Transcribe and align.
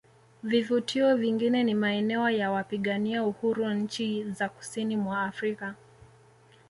Vivutio 0.43 1.15
vingine 1.17 1.63
ni 1.63 1.73
maeneo 1.73 2.29
ya 2.29 2.51
wapigania 2.51 3.23
uhuru 3.23 3.69
nchi 3.73 4.23
za 4.23 4.49
kusini 4.49 4.97
mwa 4.97 5.23
Afrika 5.23 5.75